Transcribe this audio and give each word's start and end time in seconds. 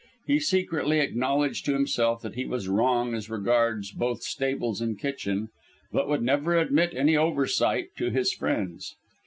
He 0.25 0.39
secretly 0.39 0.99
acknowledged 0.99 1.63
to 1.65 1.73
himself 1.73 2.23
that 2.23 2.33
he 2.33 2.43
was 2.43 2.67
wrong 2.67 3.13
as 3.13 3.29
regards 3.29 3.91
both 3.91 4.23
stables 4.23 4.81
and 4.81 4.97
kitchen, 4.97 5.49
but 5.91 6.09
would 6.09 6.23
never 6.23 6.57
admit 6.57 6.95
any 6.95 7.15
oversight 7.15 7.89
to 7.97 8.09
his 8.09 8.33
friends. 8.33 8.95